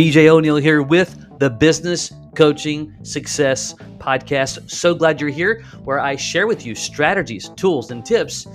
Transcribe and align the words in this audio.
BJ 0.00 0.28
O'Neal 0.28 0.56
here 0.56 0.80
with 0.80 1.26
the 1.40 1.50
Business 1.50 2.10
Coaching 2.34 2.96
Success 3.02 3.74
Podcast. 3.98 4.70
So 4.70 4.94
glad 4.94 5.20
you're 5.20 5.28
here, 5.28 5.62
where 5.84 6.00
I 6.00 6.16
share 6.16 6.46
with 6.46 6.64
you 6.64 6.74
strategies, 6.74 7.50
tools, 7.50 7.90
and 7.90 8.02
tips 8.02 8.46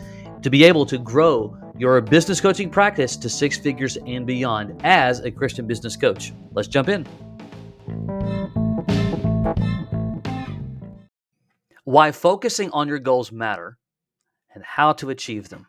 to 0.41 0.49
be 0.49 0.63
able 0.63 0.87
to 0.87 0.97
grow 0.97 1.55
your 1.77 2.01
business 2.01 2.41
coaching 2.41 2.71
practice 2.71 3.15
to 3.17 3.29
six 3.29 3.59
figures 3.59 3.95
and 4.07 4.25
beyond 4.25 4.81
as 4.83 5.19
a 5.19 5.29
Christian 5.29 5.67
business 5.67 5.95
coach. 5.95 6.33
Let's 6.53 6.67
jump 6.67 6.89
in. 6.89 7.05
Why 11.83 12.11
focusing 12.11 12.71
on 12.71 12.87
your 12.87 12.97
goals 12.97 13.31
matter 13.31 13.77
and 14.55 14.63
how 14.63 14.93
to 14.93 15.11
achieve 15.11 15.49
them 15.49 15.67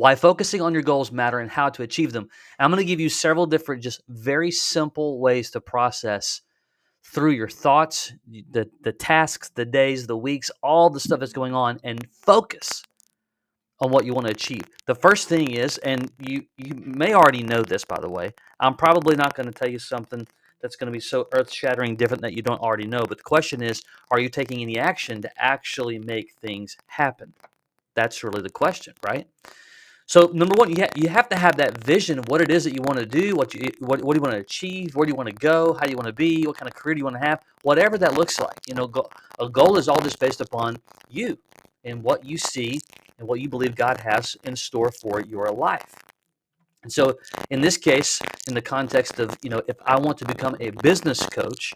why 0.00 0.14
focusing 0.14 0.62
on 0.62 0.72
your 0.72 0.82
goals 0.82 1.12
matter 1.12 1.40
and 1.40 1.50
how 1.50 1.68
to 1.68 1.82
achieve 1.82 2.10
them. 2.10 2.22
And 2.22 2.64
I'm 2.64 2.70
going 2.70 2.82
to 2.82 2.86
give 2.86 3.00
you 3.00 3.10
several 3.10 3.44
different, 3.44 3.82
just 3.82 4.00
very 4.08 4.50
simple 4.50 5.20
ways 5.20 5.50
to 5.50 5.60
process 5.60 6.40
through 7.04 7.32
your 7.32 7.50
thoughts, 7.50 8.14
the, 8.50 8.66
the 8.80 8.92
tasks, 8.92 9.50
the 9.50 9.66
days, 9.66 10.06
the 10.06 10.16
weeks, 10.16 10.50
all 10.62 10.88
the 10.88 11.00
stuff 11.00 11.20
that's 11.20 11.34
going 11.34 11.54
on, 11.54 11.80
and 11.84 12.08
focus 12.12 12.82
on 13.80 13.90
what 13.90 14.06
you 14.06 14.14
want 14.14 14.26
to 14.26 14.32
achieve. 14.32 14.62
The 14.86 14.94
first 14.94 15.28
thing 15.28 15.50
is, 15.50 15.76
and 15.76 16.10
you, 16.18 16.46
you 16.56 16.74
may 16.76 17.12
already 17.12 17.42
know 17.42 17.60
this, 17.60 17.84
by 17.84 18.00
the 18.00 18.08
way, 18.08 18.32
I'm 18.58 18.76
probably 18.76 19.16
not 19.16 19.34
going 19.34 19.52
to 19.52 19.52
tell 19.52 19.68
you 19.68 19.78
something 19.78 20.26
that's 20.62 20.76
going 20.76 20.90
to 20.90 20.96
be 20.96 21.00
so 21.00 21.28
earth 21.32 21.52
shattering 21.52 21.94
different 21.96 22.22
that 22.22 22.32
you 22.32 22.40
don't 22.40 22.62
already 22.62 22.86
know. 22.86 23.04
But 23.06 23.18
the 23.18 23.24
question 23.24 23.62
is, 23.62 23.82
are 24.10 24.18
you 24.18 24.30
taking 24.30 24.62
any 24.62 24.78
action 24.78 25.20
to 25.20 25.30
actually 25.36 25.98
make 25.98 26.32
things 26.40 26.78
happen? 26.86 27.34
That's 27.94 28.24
really 28.24 28.40
the 28.40 28.48
question, 28.48 28.94
right? 29.04 29.26
So 30.10 30.30
number 30.34 30.56
one, 30.56 30.70
you, 30.72 30.82
ha- 30.82 30.92
you 30.96 31.08
have 31.10 31.28
to 31.30 31.36
have 31.36 31.58
that 31.58 31.84
vision 31.84 32.18
of 32.18 32.28
what 32.30 32.40
it 32.42 32.50
is 32.50 32.64
that 32.64 32.74
you 32.74 32.82
want 32.82 32.98
to 32.98 33.06
do, 33.06 33.36
what 33.36 33.54
you 33.54 33.70
what, 33.80 34.02
what 34.02 34.14
do 34.14 34.18
you 34.18 34.22
want 34.22 34.34
to 34.34 34.40
achieve, 34.40 34.96
where 34.96 35.06
do 35.06 35.10
you 35.12 35.16
want 35.16 35.28
to 35.28 35.34
go, 35.36 35.74
how 35.74 35.82
do 35.86 35.90
you 35.92 35.96
want 35.98 36.08
to 36.08 36.14
be, 36.14 36.46
what 36.46 36.56
kind 36.58 36.68
of 36.68 36.74
career 36.74 36.96
do 36.96 37.00
you 37.00 37.04
want 37.04 37.16
to 37.16 37.26
have, 37.28 37.40
whatever 37.62 37.98
that 37.98 38.14
looks 38.14 38.40
like. 38.40 38.58
You 38.68 38.74
know, 38.74 38.88
go- 38.88 39.10
a 39.38 39.48
goal 39.50 39.78
is 39.78 39.88
all 39.88 40.00
just 40.00 40.18
based 40.18 40.40
upon 40.40 40.78
you 41.10 41.38
and 41.84 42.02
what 42.02 42.24
you 42.24 42.38
see 42.38 42.80
and 43.20 43.28
what 43.28 43.40
you 43.40 43.50
believe 43.50 43.76
God 43.76 44.00
has 44.00 44.36
in 44.44 44.56
store 44.56 44.92
for 44.92 45.22
your 45.22 45.50
life. 45.52 45.94
And 46.84 46.92
so, 46.92 47.18
in 47.50 47.62
this 47.62 47.76
case, 47.78 48.20
in 48.48 48.54
the 48.54 48.62
context 48.62 49.20
of 49.20 49.38
you 49.42 49.50
know, 49.50 49.62
if 49.68 49.76
I 49.86 50.00
want 50.00 50.18
to 50.18 50.26
become 50.26 50.56
a 50.60 50.70
business 50.70 51.26
coach, 51.26 51.74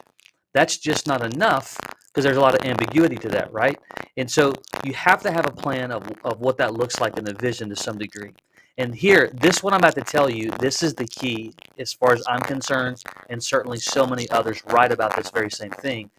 that's 0.55 0.79
just 0.79 1.07
not 1.07 1.25
enough 1.25 1.79
because 2.09 2.25
there's 2.25 2.39
a 2.39 2.43
lot 2.43 2.55
of 2.59 2.67
ambiguity 2.67 3.17
to 3.17 3.31
that, 3.31 3.53
right? 3.53 3.79
And 4.17 4.31
so 4.31 4.53
you 4.85 4.93
have 4.95 5.23
to 5.23 5.33
have 5.33 5.47
a 5.47 5.51
plan 5.51 5.91
of, 5.91 6.09
of 6.25 6.41
what 6.41 6.57
that 6.59 6.75
looks 6.75 7.01
like 7.01 7.19
in 7.19 7.25
the 7.25 7.35
vision 7.35 7.69
to 7.71 7.77
some 7.77 7.99
degree. 7.99 8.33
And 8.79 8.95
here, 8.95 9.31
this 9.35 9.63
what 9.63 9.73
I'm 9.73 9.79
about 9.79 9.95
to 9.95 10.01
tell 10.03 10.29
you, 10.29 10.51
this 10.59 10.83
is 10.83 10.95
the 10.95 11.07
key 11.07 11.55
as 11.79 11.93
far 11.93 12.13
as 12.13 12.23
I'm 12.29 12.41
concerned, 12.41 13.03
and 13.31 13.43
certainly 13.43 13.79
so 13.79 14.07
many 14.07 14.29
others 14.31 14.63
write 14.67 14.93
about 14.93 15.17
this 15.17 15.31
very 15.31 15.51
same 15.51 15.71
thing 15.71 16.11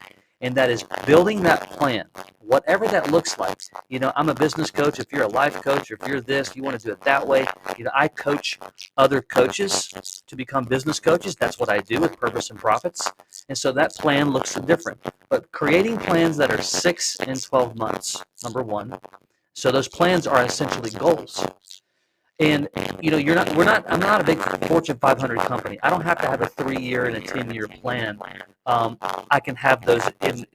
and 0.46 0.54
that 0.54 0.70
is 0.70 0.84
building 1.08 1.42
that 1.42 1.72
plan, 1.72 2.06
whatever 2.40 2.88
that 2.88 3.10
looks 3.10 3.40
like. 3.40 3.60
You 3.90 3.98
know, 3.98 4.14
I'm 4.16 4.30
a 4.30 4.36
business 4.36 4.70
coach. 4.70 5.00
If 5.00 5.12
you're 5.12 5.24
a 5.24 5.28
life 5.28 5.60
coach, 5.64 5.90
or 5.90 5.98
if 6.00 6.08
you're 6.08 6.22
this, 6.22 6.56
you 6.56 6.62
want 6.62 6.80
to 6.80 6.86
do 6.86 6.94
it 6.94 7.02
that 7.02 7.26
way. 7.28 7.48
You 7.80 7.86
know, 7.86 7.92
I 7.96 8.08
coach 8.08 8.60
other 8.96 9.24
coaches 9.24 9.92
to 10.28 10.36
become 10.36 10.64
business 10.66 11.00
coaches. 11.00 11.36
That's 11.36 11.58
what 11.58 11.70
I 11.70 11.80
do 11.80 12.00
with 12.00 12.20
Purpose 12.20 12.52
and 12.52 12.60
Profits. 12.60 13.12
And 13.50 13.58
so 13.58 13.72
that 13.72 13.96
plan 13.96 14.30
looks 14.30 14.54
different. 14.54 15.00
But 15.30 15.52
creating 15.52 15.98
plans 15.98 16.38
that 16.38 16.54
are 16.54 16.62
six 16.62 17.20
and 17.20 17.42
12 17.42 17.76
months, 17.76 18.24
number 18.44 18.62
one. 18.62 19.00
So 19.54 19.72
those 19.72 19.88
plans 19.88 20.28
are 20.28 20.46
essentially 20.46 20.92
goals. 20.92 21.44
And 22.40 22.68
you 23.02 23.12
know, 23.12 23.18
you're 23.18 23.36
not. 23.36 23.56
We're 23.56 23.64
not. 23.64 23.86
I'm 23.88 24.00
not 24.00 24.20
a 24.20 24.24
big 24.24 24.40
Fortune 24.68 24.98
500 24.98 25.38
company. 25.40 25.80
I 25.84 25.90
don't 25.90 26.02
have 26.02 26.20
to 26.22 26.28
have 26.28 26.42
a 26.42 26.48
three-year 26.48 27.06
and 27.06 27.16
a 27.16 27.22
10-year 27.22 27.68
plan. 27.68 28.20
Um, 28.66 28.98
I 29.32 29.40
can 29.40 29.56
have 29.56 29.86
those 29.86 30.04
in, 30.22 30.46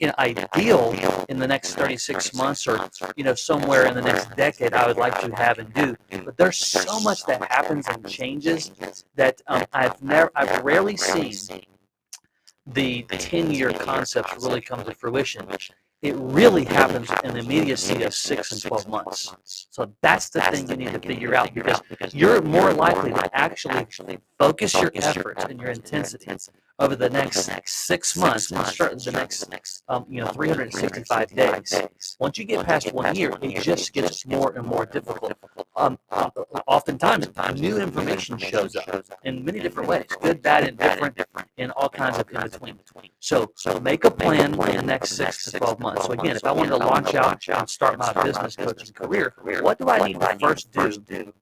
in 0.00 0.12
ideal 0.18 0.92
in 1.28 1.38
the 1.38 1.46
next 1.46 1.74
36 1.74 2.34
months, 2.34 2.66
or 2.66 2.90
you 3.16 3.22
know, 3.22 3.34
somewhere 3.34 3.86
in 3.86 3.94
the 3.94 4.02
next 4.02 4.34
decade. 4.36 4.74
I 4.74 4.88
would 4.88 4.96
like 4.96 5.20
to 5.20 5.32
have 5.36 5.58
and 5.60 5.72
do. 5.72 5.96
But 6.24 6.36
there's 6.36 6.56
so 6.56 6.98
much 6.98 7.24
that 7.26 7.44
happens 7.44 7.86
and 7.86 8.08
changes 8.08 8.72
that 9.14 9.40
um, 9.46 9.64
I've 9.72 10.02
never. 10.02 10.32
I've 10.34 10.64
rarely 10.64 10.96
seen 10.96 11.36
the 12.66 13.04
10-year 13.04 13.72
concepts 13.74 14.34
really 14.42 14.60
come 14.60 14.84
to 14.84 14.94
fruition 14.94 15.46
it 16.02 16.14
really 16.16 16.64
happens 16.64 17.10
in 17.24 17.34
the 17.34 17.40
immediacy 17.40 18.02
of 18.04 18.14
six 18.14 18.52
and 18.52 18.62
12 18.62 18.88
months. 18.88 19.34
So 19.44 19.92
that's 20.00 20.30
the 20.30 20.40
thing 20.40 20.68
you 20.68 20.76
need 20.76 20.92
to 20.92 20.98
figure 20.98 21.34
out 21.34 21.52
because 21.52 21.82
you're 22.14 22.40
more 22.40 22.72
likely 22.72 23.10
to 23.12 23.36
actually 23.36 24.18
focus 24.38 24.72
your 24.74 24.90
efforts 24.94 25.44
and 25.44 25.60
your 25.60 25.70
intensity 25.70 26.30
over 26.80 26.96
the 26.96 27.10
next 27.10 27.50
six 27.66 28.16
months 28.16 28.50
and 28.50 28.66
start 28.66 29.04
the 29.04 29.12
next 29.12 29.82
um, 29.88 30.06
you 30.08 30.22
know 30.22 30.28
365 30.28 31.28
days. 31.34 32.16
Once 32.18 32.38
you 32.38 32.44
get 32.44 32.64
past 32.64 32.92
one 32.92 33.14
year, 33.14 33.36
it 33.42 33.62
just 33.62 33.92
gets 33.92 34.26
more 34.26 34.52
and 34.56 34.66
more 34.66 34.86
difficult. 34.86 35.34
Um, 35.76 35.98
uh, 36.10 36.30
oftentimes, 36.66 37.28
new 37.54 37.78
information 37.78 38.38
shows 38.38 38.74
up 38.76 39.04
in 39.24 39.44
many 39.44 39.60
different 39.60 39.88
ways, 39.88 40.06
good, 40.20 40.42
bad, 40.42 40.64
and 40.64 40.78
different, 40.78 41.20
and 41.58 41.70
all 41.72 41.90
kinds 41.90 42.18
of 42.18 42.26
in 42.66 42.76
between. 42.76 43.10
So, 43.20 43.52
so 43.56 43.78
make 43.78 44.04
a 44.04 44.10
plan 44.10 44.54
for 44.54 44.66
the 44.66 44.82
next 44.82 45.10
six 45.10 45.44
to 45.44 45.58
12 45.58 45.80
months. 45.80 46.06
So 46.06 46.12
again, 46.12 46.36
if 46.36 46.44
I 46.44 46.52
wanted 46.52 46.70
to 46.70 46.78
launch 46.78 47.14
out 47.14 47.46
and 47.48 47.68
start 47.68 47.98
my 47.98 48.12
business 48.24 48.56
coaching 48.56 48.94
career, 48.94 49.34
what 49.60 49.78
do 49.78 49.88
I 49.88 50.08
need 50.08 50.18
to 50.20 50.38
first 50.40 50.72
do 50.72 51.32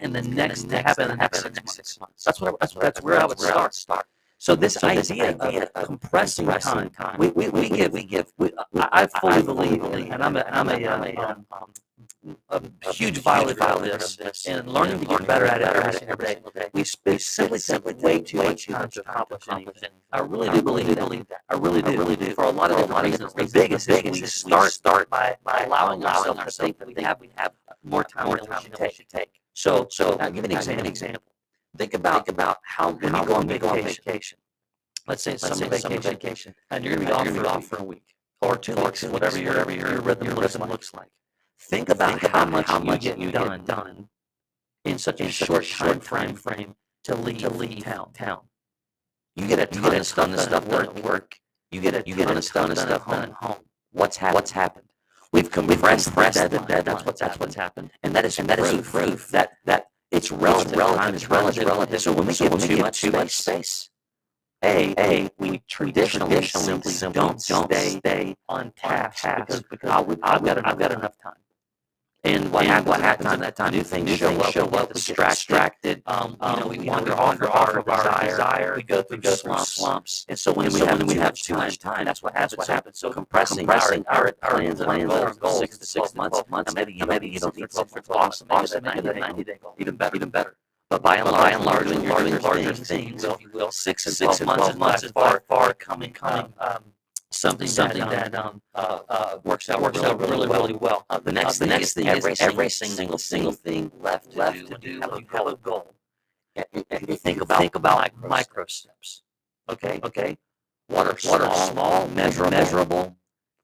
in 0.00 0.12
the 0.12 0.22
next 0.22 0.64
to 0.64 0.78
happen 0.78 1.12
in 1.12 1.18
the 1.18 1.50
next 1.54 1.74
six 1.74 2.00
months? 2.00 2.24
That's 2.24 2.40
what 2.40 2.58
that's, 2.58 2.74
that's 2.74 3.02
where 3.02 3.20
I 3.20 3.26
would 3.26 3.38
start. 3.38 3.76
So 4.40 4.56
this, 4.56 4.72
so 4.72 4.88
this 4.88 5.10
idea, 5.10 5.36
idea 5.38 5.70
of 5.74 5.84
compressing, 5.86 6.46
compressing 6.46 6.72
time, 6.72 6.90
time, 6.90 7.18
we, 7.18 7.28
we, 7.28 7.50
we 7.50 7.68
give, 7.68 7.92
we 7.92 8.04
give, 8.04 8.32
we, 8.38 8.50
I, 8.74 9.06
fully 9.06 9.34
I 9.34 9.42
believe, 9.42 9.82
believe, 9.82 10.10
and 10.10 10.22
I'm 10.22 10.34
a, 10.34 10.44
I'm 10.50 10.68
a, 10.70 10.88
I'm 10.88 11.04
a, 11.04 11.20
um, 11.20 11.46
um, 12.48 12.72
a 12.86 12.90
huge 12.90 13.18
violator 13.18 13.62
of 13.62 13.82
this, 13.82 14.46
and 14.46 14.66
learning 14.66 15.00
to 15.00 15.04
get 15.04 15.26
better 15.26 15.44
at 15.44 15.60
it 15.60 15.68
every 15.68 15.92
single 15.92 16.16
day. 16.52 16.70
We, 16.72 16.84
we 17.10 17.18
simply 17.58 17.92
take 17.92 18.02
way 18.02 18.22
too 18.22 18.38
much 18.38 18.66
time 18.66 18.88
to 18.88 19.00
accomplish 19.00 19.42
anything. 19.50 19.90
I 20.10 20.20
really 20.20 20.48
do 20.48 20.62
believe 20.62 20.86
that. 20.86 21.42
I 21.50 21.56
really 21.56 21.82
do. 21.82 21.98
really 21.98 22.16
do. 22.16 22.32
For 22.32 22.44
a 22.44 22.50
lot 22.50 22.70
of 22.70 22.78
a 22.78 22.86
lot 22.86 23.04
of 23.04 23.12
reasons. 23.12 23.34
The 23.34 23.44
biggest 23.52 23.90
is 23.90 24.20
we 24.22 24.26
start 24.26 24.72
start 24.72 25.10
by 25.10 25.36
by 25.44 25.64
allowing 25.66 26.02
ourselves 26.02 26.42
to 26.44 26.50
think 26.62 26.78
that 26.78 26.88
we 26.88 27.02
have 27.02 27.20
we 27.20 27.28
have 27.36 27.52
more 27.84 28.04
time 28.04 28.26
more 28.26 28.38
time 28.38 28.62
than 28.62 28.72
we 28.80 28.90
should 28.90 29.08
take. 29.10 29.42
So 29.52 29.86
so 29.90 30.16
I'll 30.18 30.30
give 30.30 30.44
an 30.44 30.52
example. 30.52 31.29
Think 31.76 31.94
about, 31.94 32.26
think 32.26 32.36
about 32.36 32.58
how 32.62 32.92
when 32.92 33.14
you 33.14 33.26
go 33.26 33.34
on 33.34 33.48
vacation. 33.48 34.04
vacation. 34.04 34.38
Let's 35.06 35.22
say 35.22 35.32
it's 35.32 35.46
summer, 35.46 35.68
vacation, 35.68 36.02
vacation, 36.02 36.54
and 36.70 36.84
you're 36.84 36.96
going 36.96 37.06
to 37.24 37.32
be 37.32 37.40
off, 37.40 37.44
for 37.44 37.46
off 37.46 37.64
for 37.64 37.76
a 37.76 37.82
week 37.82 38.14
or 38.40 38.56
two 38.56 38.74
or 38.74 38.86
weeks, 38.86 39.02
whatever 39.04 39.38
your, 39.38 39.52
whatever 39.52 39.72
your, 39.72 39.88
your 39.88 40.00
rhythm, 40.00 40.26
your 40.26 40.36
rhythm 40.36 40.68
looks 40.68 40.94
like. 40.94 41.08
Think 41.58 41.88
about 41.88 42.20
think 42.20 42.32
how 42.32 42.44
much 42.44 42.66
how 42.66 42.78
much 42.78 43.04
you 43.04 43.10
get 43.10 43.18
you 43.18 43.30
done, 43.30 43.64
done 43.64 44.08
in 44.84 44.98
such 44.98 45.20
a 45.20 45.24
in 45.24 45.30
short, 45.30 45.64
short 45.64 46.02
time 46.02 46.34
frame 46.34 46.74
to 47.04 47.14
leave, 47.14 47.38
to 47.38 47.50
leave 47.50 47.84
town. 47.84 48.12
town. 48.12 48.40
You 49.36 49.46
get 49.46 49.58
a 49.58 49.66
ton, 49.66 49.84
you 49.84 49.90
get 49.90 50.00
a 50.00 50.14
ton 50.14 50.32
of 50.32 50.40
stuff 50.40 50.68
done 50.68 50.86
at 50.86 51.04
work. 51.04 51.38
You 51.70 51.80
get 51.80 51.94
a 51.94 52.02
you 52.06 52.14
get 52.14 52.30
a 52.30 52.40
ton 52.40 52.70
of 52.70 52.78
stuff 52.78 53.06
done 53.06 53.30
at 53.30 53.32
home. 53.32 53.56
What's 53.92 54.16
happened? 54.16 54.34
What's 54.34 54.50
happened? 54.50 54.86
We've 55.32 55.50
compressed, 55.50 56.06
compressed 56.06 56.50
the 56.50 56.58
deadline. 56.58 56.84
That's 56.84 57.04
what's 57.04 57.20
that's 57.20 57.38
what's 57.38 57.54
happened, 57.54 57.90
and 58.02 58.14
that 58.16 58.24
is 58.24 58.38
and 58.38 58.48
that 58.48 58.58
is 58.58 58.88
proof 58.88 59.28
that 59.28 59.52
that 59.66 59.89
it's 60.10 60.30
relative. 60.32 60.72
It's 60.72 60.78
relative. 60.78 61.14
It's 61.14 61.28
relative. 61.28 61.66
relative. 61.66 62.00
So 62.02 62.12
when 62.12 62.26
we 62.26 62.32
so 62.32 62.48
give 62.48 62.60
too 62.60 62.76
much 62.78 63.00
too 63.00 63.10
much 63.12 63.36
space, 63.36 63.90
a 64.62 64.94
a 64.98 65.30
we 65.38 65.62
traditionally, 65.68 66.42
simply, 66.42 66.92
simply 66.92 67.20
don't, 67.20 67.42
don't 67.46 67.72
stay, 67.72 67.98
stay 67.98 68.36
on 68.48 68.72
task, 68.72 69.24
because, 69.36 69.62
because 69.62 69.90
I 69.90 70.00
would, 70.00 70.18
I've 70.22 70.44
got 70.44 70.66
I've 70.66 70.78
got 70.78 70.92
enough 70.92 71.16
time. 71.22 71.34
And 72.22 72.52
what, 72.52 72.64
and 72.64 72.70
happens, 72.70 72.88
what 72.88 73.00
happens 73.00 73.32
in 73.32 73.40
that 73.40 73.56
time? 73.56 73.72
New 73.72 73.82
things 73.82 74.10
show 74.10 74.38
up, 74.38 74.52
show 74.52 74.66
up, 74.66 74.92
distracted. 74.92 76.02
Um, 76.04 76.36
um, 76.40 76.54
you 76.54 76.60
know, 76.60 76.68
we, 76.68 76.78
we 76.78 76.84
wander 76.86 77.14
off, 77.14 77.40
off 77.42 77.76
of 77.76 77.88
our 77.88 77.96
desire. 77.96 78.30
desire. 78.30 78.74
We 78.76 78.82
go 78.82 79.02
through, 79.02 79.16
we 79.16 79.22
go 79.22 79.34
through 79.34 79.58
slumps. 79.60 80.26
And 80.28 80.38
so 80.38 80.52
when, 80.52 80.70
so 80.70 80.80
we, 80.80 80.86
have, 80.86 80.98
when 80.98 81.06
we 81.06 81.14
have 81.14 81.34
too 81.34 81.54
much 81.54 81.78
time, 81.78 82.04
that's 82.04 82.22
what 82.22 82.34
happens. 82.34 82.58
What 82.58 82.66
happens. 82.68 82.98
So 82.98 83.10
compressing, 83.10 83.66
compressing 83.66 84.04
our, 84.08 84.34
our, 84.42 84.50
plans 84.50 84.80
and 84.80 84.90
our 84.90 85.34
goals, 85.34 85.60
six 85.60 85.78
to 85.78 85.86
six 85.86 86.14
months, 86.14 86.42
months. 86.50 86.74
Maybe 86.74 86.92
you 86.92 87.06
maybe 87.06 87.26
you 87.26 87.40
don't 87.40 87.56
need 87.56 87.72
six 87.72 87.90
for 87.90 88.02
awesome. 88.14 88.48
Maybe 88.50 89.00
that 89.00 89.16
ninety 89.16 89.44
day 89.44 89.58
goal, 89.60 89.74
even 89.78 89.96
better, 89.96 90.16
even 90.16 90.28
better. 90.28 90.56
But 90.90 91.02
by 91.02 91.16
and 91.16 91.30
large, 91.30 91.42
by 91.42 91.50
and 91.52 91.64
large, 91.64 91.86
when 91.86 92.02
you're 92.02 92.18
doing 92.18 92.42
larger 92.42 92.74
things, 92.74 93.24
if 93.24 93.40
you 93.40 93.48
will, 93.52 93.70
six 93.70 94.06
and 94.06 94.16
twelve 94.16 94.44
months 94.44 94.68
and 94.68 94.78
months 94.78 95.02
is 95.04 95.12
far, 95.12 95.42
far 95.48 95.72
coming, 95.72 96.12
coming. 96.12 96.52
Um, 96.58 96.82
something 97.30 97.66
something 97.66 98.00
that, 98.08 98.34
um, 98.34 98.46
um, 98.46 98.62
uh, 98.74 99.00
uh, 99.08 99.38
works 99.44 99.70
out 99.70 99.80
works 99.80 100.02
out 100.02 100.18
really 100.20 100.32
really, 100.32 100.48
really 100.48 100.74
well. 100.74 101.04
Uh, 101.10 101.18
the 101.18 101.32
next 101.32 101.60
uh, 101.60 101.64
the 101.64 101.70
next 101.70 101.94
thing 101.94 102.08
every, 102.08 102.32
is 102.32 102.40
every 102.40 102.68
single 102.68 103.18
single 103.18 103.52
thing 103.52 103.90
left 104.00 104.34
left 104.36 104.66
to 104.66 104.78
do 104.78 104.90
you 104.90 105.00
have 105.00 105.12
a 105.12 105.56
goal. 105.56 105.94
And, 106.56 106.66
you 107.08 107.16
think 107.16 107.40
about 107.40 107.58
think 107.58 107.74
about 107.76 108.10
micro 108.16 108.64
steps. 108.66 109.22
Okay, 109.68 110.00
okay. 110.02 110.36
What 110.88 111.06
are 111.06 111.30
what 111.30 111.40
are 111.40 111.54
small, 111.54 112.08
measurable, 112.08 112.50
measurable, 112.50 113.16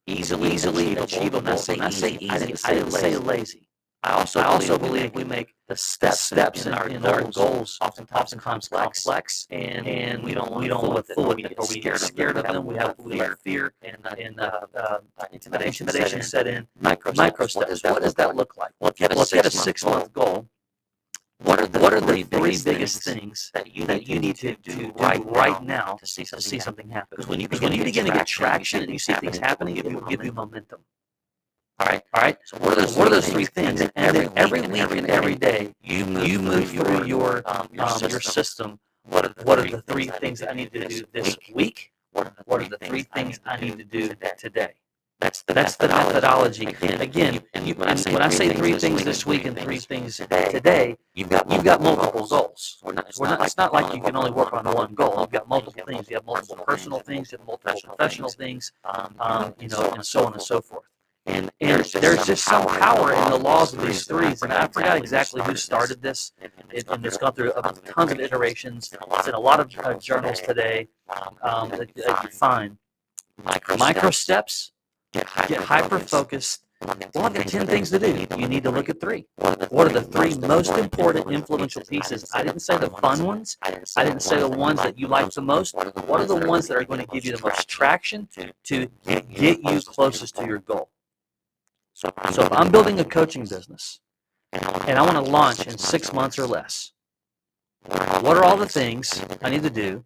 easily 0.06 0.52
easily 0.52 0.96
achievable? 0.96 1.48
I 1.52 1.90
say 1.90 2.18
easy. 2.20 2.28
I 2.30 2.38
didn't 2.38 2.92
say 2.92 3.16
lazy. 3.16 3.68
I 4.02 4.12
also, 4.12 4.40
I 4.40 4.44
also 4.44 4.78
believe 4.78 5.12
believe 5.12 5.14
we 5.14 5.24
make 5.24 5.54
the 5.68 5.76
steps, 5.76 6.20
steps 6.20 6.66
in, 6.66 6.72
in, 6.72 6.78
our, 6.78 6.88
in 6.88 7.02
goals, 7.02 7.12
our 7.12 7.22
goals 7.22 7.78
oftentimes, 7.80 8.20
oftentimes 8.20 8.68
complex, 8.68 9.02
complex, 9.04 9.46
and, 9.50 9.86
and 9.86 10.22
we 10.22 10.32
don't 10.32 10.54
we 10.54 10.68
don't 10.68 10.80
fool 10.80 10.94
with 10.94 11.10
it, 11.10 11.14
fool 11.14 11.28
with 11.28 11.36
we 11.38 11.44
it, 11.44 11.58
we 11.58 11.66
scared 11.66 11.82
get 11.84 11.94
of 11.94 12.00
them, 12.00 12.08
scared 12.08 12.36
of 12.36 12.44
them. 12.46 12.64
We 12.66 12.76
have 12.76 12.96
fear, 12.96 13.38
fear 13.42 13.72
and, 13.82 13.96
uh, 14.04 14.14
and 14.18 14.40
uh, 14.40 14.60
uh, 14.76 14.98
intimidation, 15.32 15.88
intimidation 15.88 16.22
set 16.22 16.46
set 16.46 16.46
in. 16.46 16.68
Micro, 16.80 17.12
Micro 17.16 17.46
steps. 17.46 17.82
What 17.82 18.02
does 18.02 18.14
that 18.14 18.36
look 18.36 18.56
like? 18.56 18.72
Look 18.80 19.00
at 19.00 19.12
a 19.12 19.18
Look 19.18 19.32
at 19.32 19.46
a 19.46 19.50
six 19.50 19.84
month 19.84 20.12
goal. 20.12 20.48
What 21.38 21.60
are 21.60 21.66
the 21.66 21.80
What 21.80 21.92
are 21.92 22.00
the 22.00 22.22
three 22.22 22.58
biggest 22.64 23.02
things 23.02 23.50
that 23.52 23.74
you 23.74 23.84
that 23.86 23.98
need 23.98 24.08
you 24.08 24.18
need 24.20 24.36
to 24.36 24.56
do 24.56 24.92
right 24.96 25.22
right 25.26 25.62
now 25.62 25.96
to 26.00 26.06
see 26.06 26.22
to 26.22 26.28
something 26.28 26.42
see 26.42 26.56
happen? 26.56 26.64
something 26.64 26.88
happen? 26.90 27.08
Because 27.10 27.26
when 27.26 27.40
you 27.40 27.48
when 27.48 27.72
you 27.72 27.84
begin 27.84 28.06
to 28.06 28.12
get 28.12 28.26
traction 28.26 28.82
and 28.82 28.92
you 28.92 28.98
see 28.98 29.12
things 29.14 29.38
happening, 29.38 29.76
it 29.76 29.84
will 29.84 30.00
give 30.02 30.24
you 30.24 30.32
momentum. 30.32 30.80
All 31.78 31.86
right. 31.86 32.02
All 32.14 32.22
right. 32.22 32.38
So 32.44 32.56
what 32.58 32.72
are 32.72 32.80
those, 32.82 32.96
What 32.96 33.08
are 33.08 33.10
those 33.10 33.28
three 33.28 33.44
things? 33.44 33.80
And 33.96 34.16
then 34.16 34.32
every 34.36 34.62
week 34.62 34.90
and 34.92 35.06
every 35.10 35.34
day, 35.34 35.74
you 35.82 36.06
move, 36.06 36.26
you 36.28 36.38
move 36.40 36.70
through 36.70 37.04
your 37.04 37.42
um, 37.46 37.68
your, 37.72 37.84
um, 37.84 37.90
system. 37.90 38.10
your 38.10 38.20
system. 38.20 38.80
What 39.04 39.26
are 39.26 39.28
the 39.36 39.44
What 39.44 39.58
are 39.58 39.62
three 39.62 39.72
the 39.72 39.82
three 39.82 40.06
things 40.08 40.42
I 40.42 40.50
I 40.50 40.54
need 40.54 40.72
to 40.72 40.88
do 40.88 41.04
this 41.12 41.36
week? 41.52 41.92
What 42.12 42.28
are 42.28 42.30
the 42.36 42.42
What 42.46 42.62
are 42.62 42.68
the 42.68 42.78
three 42.78 43.02
things 43.02 43.40
I 43.44 43.60
need 43.60 43.78
to 43.78 43.84
do 43.84 44.08
today? 44.08 44.32
today? 44.38 44.72
That's 45.20 45.42
the 45.42 45.54
That's 45.54 45.76
the 45.76 45.88
methodology. 45.88 46.66
Again, 46.66 47.00
Again, 47.00 47.40
and 47.54 47.66
you, 47.68 47.74
when 47.74 47.88
and 47.88 48.00
when 48.06 48.22
I 48.22 48.28
say 48.30 48.52
three 48.54 48.74
things 48.74 49.04
this 49.04 49.26
week 49.26 49.44
and 49.44 49.58
three 49.58 49.78
things 49.78 50.16
today, 50.16 50.96
you've 51.14 51.28
got 51.30 51.50
you've 51.50 51.64
got 51.64 51.82
multiple 51.82 52.26
goals. 52.26 52.78
We're 52.82 52.92
not, 52.92 53.08
it's, 53.08 53.18
We're 53.20 53.28
not, 53.28 53.42
it's 53.44 53.56
not 53.56 53.72
like 53.72 53.94
you 53.94 54.00
can 54.00 54.16
only 54.16 54.30
work 54.30 54.52
on 54.52 54.64
one 54.64 54.94
goal. 54.94 55.20
You've 55.20 55.30
got 55.32 55.48
multiple 55.48 55.84
things. 55.86 56.08
You 56.10 56.16
have 56.16 56.26
multiple 56.26 56.64
personal 56.64 57.00
things. 57.00 57.32
You 57.32 57.38
have 57.38 57.46
multiple 57.46 57.80
professional 57.96 58.30
things. 58.30 58.72
um, 58.84 59.14
Um, 59.20 59.54
you 59.60 59.68
know, 59.68 59.90
and 59.92 60.04
so 60.04 60.26
on 60.26 60.32
and 60.34 60.42
so 60.42 60.60
forth. 60.60 60.84
And 61.26 61.50
And 61.60 61.84
there's 61.84 62.26
just 62.26 62.44
some 62.44 62.66
power 62.66 63.12
in 63.12 63.30
the 63.30 63.38
laws 63.38 63.74
of 63.74 63.82
these 63.82 64.04
threes. 64.06 64.42
And 64.42 64.52
I 64.52 64.68
forgot 64.68 64.96
exactly 64.96 65.42
who 65.42 65.56
started 65.56 66.00
this. 66.00 66.32
It, 66.72 66.88
and 66.88 67.04
it's 67.04 67.16
gone 67.16 67.32
through 67.34 67.52
uh, 67.52 67.72
tons 67.84 68.12
of 68.12 68.20
iterations. 68.20 68.92
It's 69.12 69.28
in 69.28 69.34
a 69.34 69.40
lot 69.40 69.60
of 69.60 69.76
uh, 69.78 69.94
journals 69.94 70.40
today 70.40 70.88
um, 71.42 71.70
that, 71.70 71.94
that 71.94 72.24
you 72.24 72.30
find. 72.30 72.78
Micro 73.78 74.10
steps, 74.10 74.72
get 75.12 75.26
get 75.48 75.60
hyper 75.60 75.98
focused. 75.98 76.62
Well, 77.14 77.24
I've 77.24 77.34
got 77.34 77.48
10 77.48 77.66
things 77.66 77.90
to 77.90 77.98
do. 77.98 78.26
You 78.38 78.48
need 78.48 78.62
to 78.64 78.70
look 78.70 78.90
at 78.90 79.00
three. 79.00 79.26
What 79.70 79.86
are 79.86 79.92
the 79.92 80.02
three 80.02 80.36
most 80.36 80.72
important 80.72 81.30
influential 81.30 81.82
pieces? 81.82 82.30
I 82.34 82.42
didn't 82.42 82.60
say 82.60 82.76
the 82.76 82.90
fun 82.90 83.24
ones. 83.24 83.56
I 83.62 83.70
didn't 83.70 84.20
say 84.22 84.38
the 84.38 84.48
ones 84.48 84.82
that 84.82 84.98
you 84.98 85.08
like 85.08 85.30
the 85.30 85.40
most. 85.40 85.74
What 85.74 86.20
are 86.20 86.26
the 86.26 86.46
ones 86.46 86.68
that 86.68 86.76
are 86.76 86.84
going 86.84 87.00
to 87.00 87.06
give 87.06 87.24
you 87.24 87.36
the 87.36 87.42
most 87.42 87.66
traction 87.66 88.28
to 88.64 88.88
get 89.06 89.62
you 89.64 89.80
closest 89.80 90.36
to 90.36 90.46
your 90.46 90.58
goal? 90.58 90.90
So 91.96 92.12
if 92.18 92.52
I'm 92.52 92.70
building 92.70 93.00
a 93.00 93.04
coaching 93.04 93.46
business 93.46 94.00
and 94.52 94.98
I 94.98 95.00
want 95.00 95.14
to 95.14 95.32
launch 95.32 95.66
in 95.66 95.78
six 95.78 96.12
months 96.12 96.38
or 96.38 96.46
less, 96.46 96.92
what 98.20 98.36
are 98.36 98.44
all 98.44 98.58
the 98.58 98.68
things 98.68 99.24
I 99.40 99.48
need 99.48 99.62
to 99.62 99.70
do? 99.70 100.04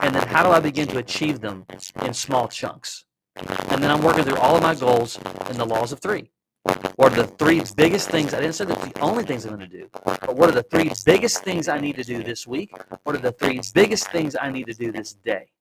And 0.00 0.14
then 0.14 0.26
how 0.26 0.42
do 0.42 0.48
I 0.48 0.60
begin 0.60 0.88
to 0.88 0.98
achieve 0.98 1.42
them 1.42 1.66
in 2.02 2.14
small 2.14 2.48
chunks? 2.48 3.04
And 3.36 3.82
then 3.82 3.90
I'm 3.90 4.02
working 4.02 4.24
through 4.24 4.38
all 4.38 4.56
of 4.56 4.62
my 4.62 4.74
goals 4.74 5.18
in 5.50 5.58
the 5.58 5.66
laws 5.66 5.92
of 5.92 6.00
three. 6.00 6.30
What 6.96 7.12
are 7.12 7.22
the 7.24 7.26
three 7.26 7.62
biggest 7.76 8.08
things? 8.08 8.32
I 8.32 8.40
didn't 8.40 8.54
say 8.54 8.64
that's 8.64 8.82
the 8.82 9.00
only 9.00 9.24
things 9.24 9.44
I'm 9.44 9.54
going 9.54 9.68
to 9.68 9.76
do, 9.76 9.90
but 10.04 10.36
what 10.36 10.48
are 10.48 10.52
the 10.52 10.62
three 10.62 10.90
biggest 11.04 11.44
things 11.44 11.68
I 11.68 11.80
need 11.80 11.96
to 11.96 12.04
do 12.04 12.22
this 12.22 12.46
week? 12.46 12.72
What 13.02 13.14
are 13.14 13.18
the 13.18 13.32
three 13.32 13.60
biggest 13.74 14.10
things 14.10 14.36
I 14.40 14.50
need 14.50 14.68
to 14.68 14.74
do 14.74 14.90
this 14.90 15.12
day? 15.12 15.51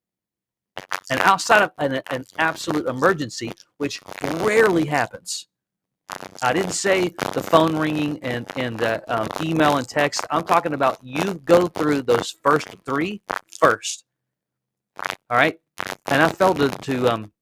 And 1.12 1.20
outside 1.22 1.62
of 1.62 1.72
an, 1.78 2.02
an 2.12 2.26
absolute 2.40 2.88
emergency, 2.88 3.54
which 3.78 4.02
rarely 4.40 4.86
happens, 4.86 5.50
I 6.42 6.54
didn't 6.54 6.72
say 6.72 7.10
the 7.34 7.44
phone 7.44 7.76
ringing 7.76 8.20
and 8.24 8.48
and 8.56 8.80
the 8.80 9.04
um, 9.14 9.28
email 9.42 9.78
and 9.78 9.88
text. 9.88 10.26
I'm 10.32 10.44
talking 10.44 10.74
about 10.74 11.00
you 11.04 11.36
go 11.46 11.68
through 11.68 12.04
those 12.04 12.36
first 12.44 12.70
three 12.86 13.22
first. 13.60 14.06
All 15.30 15.38
right, 15.38 15.60
and 16.08 16.22
I 16.22 16.30
failed 16.30 16.58
to 16.58 16.70
to 16.70 17.10
um 17.14 17.34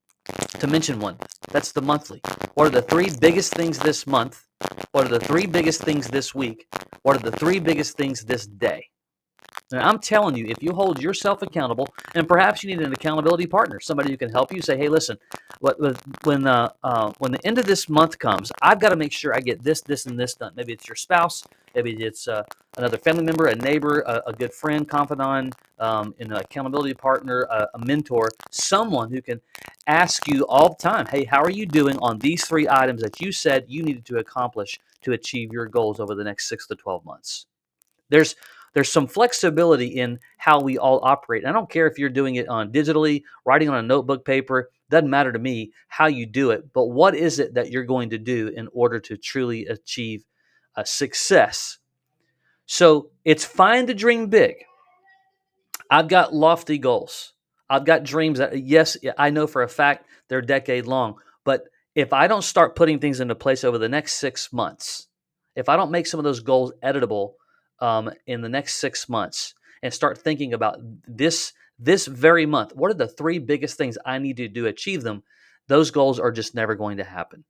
to 0.60 0.68
mention 0.68 1.00
one. 1.00 1.18
That's 1.52 1.72
the 1.72 1.82
monthly. 1.82 2.22
What 2.56 2.68
are 2.68 2.72
the 2.72 2.84
three 2.84 3.10
biggest 3.22 3.54
things 3.54 3.80
this 3.80 4.08
month? 4.08 4.46
What 4.94 5.06
are 5.06 5.20
the 5.20 5.26
three 5.26 5.48
biggest 5.48 5.82
things 5.82 6.08
this 6.08 6.36
week? 6.36 6.68
What 7.04 7.18
are 7.18 7.32
the 7.32 7.38
three 7.38 7.60
biggest 7.60 7.98
things 7.98 8.26
this 8.26 8.48
day? 8.48 8.88
And 9.72 9.82
I'm 9.82 10.00
telling 10.00 10.36
you, 10.36 10.48
if 10.48 10.64
you 10.64 10.72
hold 10.74 11.00
yourself 11.02 11.44
accountable, 11.44 11.88
and 12.16 12.28
perhaps 12.28 12.64
you 12.64 12.76
need 12.76 12.84
an 12.84 12.92
accountability 12.92 13.46
partner, 13.46 13.80
somebody 13.80 14.10
who 14.10 14.18
can 14.18 14.32
help 14.32 14.52
you 14.52 14.62
say, 14.64 14.76
"Hey, 14.78 14.90
listen, 14.90 15.18
when 16.24 16.48
uh, 16.48 16.70
uh, 16.84 17.12
when 17.20 17.32
the 17.32 17.46
end 17.46 17.60
of 17.60 17.66
this 17.66 17.88
month 17.88 18.18
comes, 18.18 18.52
I've 18.64 18.80
got 18.80 18.90
to 18.90 18.96
make 18.96 19.14
sure 19.14 19.36
I 19.36 19.42
get 19.42 19.64
this, 19.64 19.82
this, 19.82 20.08
and 20.08 20.20
this 20.20 20.34
done." 20.34 20.54
Maybe 20.56 20.74
it's 20.74 20.88
your 20.88 20.96
spouse, 20.96 21.44
maybe 21.76 21.92
it's 22.04 22.28
uh, 22.28 22.42
another 22.78 22.98
family 22.98 23.24
member, 23.24 23.46
a 23.46 23.56
neighbor, 23.56 24.00
a, 24.08 24.24
a 24.28 24.34
good 24.34 24.54
friend, 24.54 24.90
confidant, 24.90 25.54
um, 25.78 26.16
an 26.20 26.34
accountability 26.34 26.96
partner, 26.96 27.42
a, 27.52 27.68
a 27.76 27.86
mentor, 27.86 28.30
someone 28.50 29.12
who 29.12 29.22
can 29.22 29.40
ask 29.86 30.28
you 30.28 30.48
all 30.48 30.70
the 30.70 30.82
time, 30.82 31.06
"Hey, 31.06 31.26
how 31.26 31.44
are 31.44 31.52
you 31.52 31.68
doing 31.68 31.96
on 32.00 32.18
these 32.18 32.44
three 32.44 32.68
items 32.68 33.04
that 33.04 33.22
you 33.22 33.32
said 33.32 33.66
you 33.68 33.84
needed 33.84 34.06
to 34.06 34.18
accomplish 34.18 34.80
to 35.04 35.14
achieve 35.14 35.52
your 35.54 35.68
goals 35.68 36.00
over 36.00 36.16
the 36.16 36.24
next 36.24 36.50
six 36.50 36.66
to 36.68 36.76
twelve 36.76 37.06
months?" 37.06 37.46
There's 38.10 38.36
there's 38.74 38.92
some 38.92 39.08
flexibility 39.08 39.88
in 39.88 40.20
how 40.38 40.62
we 40.62 40.78
all 40.78 41.00
operate. 41.04 41.46
I 41.46 41.52
don't 41.52 41.70
care 41.70 41.88
if 41.88 41.98
you're 41.98 42.10
doing 42.10 42.36
it 42.36 42.48
on 42.48 42.72
digitally, 42.72 43.24
writing 43.46 43.70
on 43.70 43.78
a 43.78 43.88
notebook 43.88 44.26
paper, 44.26 44.70
doesn't 44.90 45.10
matter 45.10 45.32
to 45.32 45.40
me 45.40 45.72
how 45.88 46.08
you 46.08 46.26
do 46.26 46.52
it, 46.52 46.74
but 46.74 46.88
what 46.88 47.16
is 47.16 47.40
it 47.40 47.54
that 47.54 47.72
you're 47.72 47.84
going 47.84 48.10
to 48.10 48.18
do 48.18 48.48
in 48.48 48.68
order 48.74 49.00
to 49.00 49.18
truly 49.18 49.66
achieve 49.66 50.26
a 50.76 50.86
success? 50.86 51.78
So 52.66 53.12
it's 53.26 53.46
fine 53.46 53.88
to 53.88 53.94
dream 53.94 54.28
big. 54.28 54.56
I've 55.90 56.08
got 56.08 56.34
lofty 56.34 56.78
goals. 56.78 57.34
I've 57.70 57.86
got 57.86 58.04
dreams 58.04 58.40
that, 58.40 58.58
yes, 58.60 58.98
I 59.18 59.30
know 59.30 59.48
for 59.48 59.64
a 59.64 59.70
fact 59.70 60.06
they're 60.28 60.42
decade 60.42 60.86
long, 60.86 61.16
but 61.44 61.64
if 61.96 62.14
I 62.14 62.28
don't 62.28 62.44
start 62.44 62.76
putting 62.76 63.00
things 63.00 63.20
into 63.20 63.36
place 63.36 63.64
over 63.64 63.78
the 63.78 63.90
next 63.90 64.16
six 64.16 64.54
months, 64.54 65.08
if 65.56 65.70
I 65.70 65.76
don't 65.76 65.92
make 65.92 66.08
some 66.08 66.20
of 66.20 66.24
those 66.24 66.40
goals 66.40 66.72
editable 66.84 67.34
um, 67.82 68.12
in 68.28 68.42
the 68.42 68.50
next 68.50 68.76
six 68.76 69.08
months 69.10 69.54
and 69.82 69.94
start 69.94 70.18
thinking 70.18 70.54
about 70.54 70.78
this 71.08 71.54
this 71.82 72.08
very 72.08 72.46
month, 72.46 72.76
what 72.76 72.92
are 72.92 72.96
the 72.96 73.08
three 73.08 73.40
biggest 73.40 73.78
things 73.78 73.98
I 74.06 74.20
need 74.20 74.36
to 74.38 74.50
do 74.50 74.64
to 74.64 74.68
achieve 74.68 75.02
them? 75.02 75.24
Those 75.68 75.92
goals 75.92 76.20
are 76.20 76.32
just 76.32 76.54
never 76.54 76.76
going 76.76 76.98
to 76.98 77.06
happen. 77.06 77.46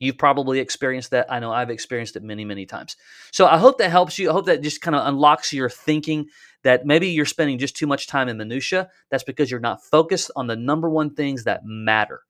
You've 0.00 0.18
probably 0.18 0.58
experienced 0.58 1.12
that. 1.12 1.32
I 1.32 1.38
know 1.38 1.52
I've 1.52 1.70
experienced 1.70 2.16
it 2.16 2.22
many, 2.22 2.44
many 2.44 2.66
times. 2.66 2.96
So 3.32 3.46
I 3.46 3.56
hope 3.56 3.78
that 3.78 3.90
helps 3.90 4.18
you. 4.18 4.28
I 4.28 4.32
hope 4.32 4.46
that 4.46 4.62
just 4.62 4.82
kind 4.82 4.94
of 4.94 5.06
unlocks 5.06 5.52
your 5.52 5.70
thinking 5.70 6.26
that 6.62 6.84
maybe 6.84 7.08
you're 7.08 7.24
spending 7.24 7.58
just 7.58 7.76
too 7.76 7.86
much 7.86 8.06
time 8.06 8.28
in 8.28 8.36
minutia. 8.36 8.90
That's 9.10 9.24
because 9.24 9.50
you're 9.50 9.60
not 9.60 9.84
focused 9.84 10.30
on 10.36 10.46
the 10.46 10.56
number 10.56 10.90
one 10.90 11.14
things 11.14 11.44
that 11.44 11.62
matter. 11.64 12.20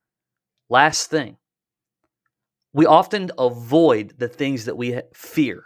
Last 0.68 1.10
thing, 1.10 1.38
we 2.72 2.86
often 2.86 3.30
avoid 3.38 4.14
the 4.18 4.28
things 4.28 4.66
that 4.66 4.76
we 4.76 5.00
fear. 5.14 5.64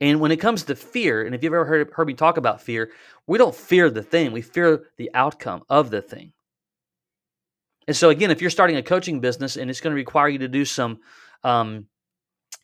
And 0.00 0.20
when 0.20 0.32
it 0.32 0.38
comes 0.38 0.64
to 0.64 0.74
fear, 0.74 1.24
and 1.24 1.34
if 1.34 1.42
you've 1.42 1.52
ever 1.52 1.64
heard, 1.64 1.90
heard 1.92 2.06
me 2.06 2.14
talk 2.14 2.36
about 2.36 2.60
fear, 2.60 2.90
we 3.26 3.38
don't 3.38 3.54
fear 3.54 3.90
the 3.90 4.02
thing, 4.02 4.32
we 4.32 4.42
fear 4.42 4.84
the 4.96 5.10
outcome 5.14 5.62
of 5.68 5.90
the 5.90 6.02
thing. 6.02 6.32
And 7.86 7.96
so, 7.96 8.10
again, 8.10 8.30
if 8.30 8.40
you're 8.40 8.50
starting 8.50 8.76
a 8.76 8.82
coaching 8.82 9.20
business 9.20 9.56
and 9.56 9.70
it's 9.70 9.80
going 9.80 9.92
to 9.92 9.96
require 9.96 10.28
you 10.28 10.38
to 10.38 10.48
do 10.48 10.64
some 10.64 10.98
um, 11.44 11.86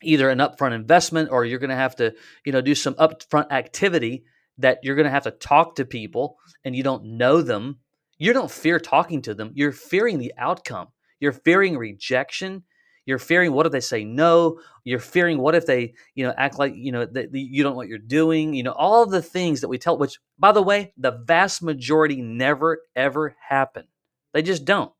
either 0.01 0.29
an 0.29 0.39
upfront 0.39 0.73
investment 0.73 1.29
or 1.31 1.45
you're 1.45 1.59
going 1.59 1.69
to 1.69 1.75
have 1.75 1.95
to, 1.97 2.13
you 2.45 2.51
know, 2.51 2.61
do 2.61 2.75
some 2.75 2.95
upfront 2.95 3.51
activity 3.51 4.23
that 4.57 4.79
you're 4.83 4.95
going 4.95 5.05
to 5.05 5.11
have 5.11 5.23
to 5.23 5.31
talk 5.31 5.75
to 5.75 5.85
people 5.85 6.37
and 6.63 6.75
you 6.75 6.83
don't 6.83 7.03
know 7.03 7.41
them, 7.41 7.79
you 8.17 8.33
don't 8.33 8.51
fear 8.51 8.79
talking 8.79 9.21
to 9.23 9.33
them. 9.33 9.51
You're 9.53 9.71
fearing 9.71 10.19
the 10.19 10.33
outcome. 10.37 10.87
You're 11.19 11.31
fearing 11.31 11.77
rejection. 11.77 12.63
You're 13.05 13.19
fearing 13.19 13.53
what 13.53 13.65
if 13.65 13.71
they 13.71 13.79
say 13.79 14.03
no? 14.03 14.59
You're 14.83 14.99
fearing 14.99 15.39
what 15.39 15.55
if 15.55 15.65
they, 15.65 15.93
you 16.15 16.25
know, 16.25 16.33
act 16.37 16.59
like 16.59 16.73
you 16.75 16.91
know 16.91 17.05
that 17.05 17.33
you 17.33 17.63
don't 17.63 17.73
know 17.73 17.77
what 17.77 17.87
you're 17.87 17.97
doing. 17.97 18.53
You 18.53 18.63
know, 18.63 18.73
all 18.73 19.05
the 19.05 19.21
things 19.21 19.61
that 19.61 19.67
we 19.67 19.77
tell. 19.77 19.97
Which, 19.97 20.19
by 20.37 20.51
the 20.51 20.61
way, 20.61 20.93
the 20.97 21.11
vast 21.11 21.63
majority 21.63 22.21
never 22.21 22.81
ever 22.95 23.35
happen. 23.47 23.85
They 24.33 24.41
just 24.41 24.65
don't. 24.65 24.91